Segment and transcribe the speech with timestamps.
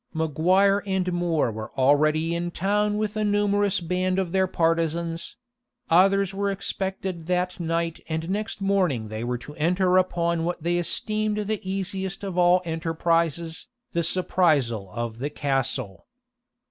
[0.15, 5.35] Maguire and More were already in town with a numerous band of their partisans;
[5.91, 10.79] others were expected that night and next morning they were to enter upon what they
[10.79, 16.07] esteemed the easiest of all enterprises, the surprisal of the castle.